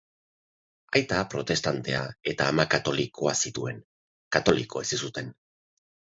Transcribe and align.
Aita 0.99 1.19
protestantea 1.33 1.99
eta 2.33 2.47
ama 2.55 2.65
katolikoa 2.73 3.35
zituen; 3.43 3.85
katoliko 4.39 4.85
hezi 4.87 5.01
zuten. 5.05 5.33